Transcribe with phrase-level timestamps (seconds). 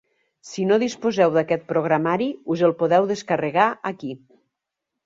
[0.51, 4.15] Si no disposeu d'aquest programari, us el podeu descarregar aquí.